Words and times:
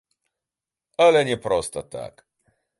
Але 1.05 1.21
не 1.29 1.37
проста 1.45 1.87
так. 1.97 2.13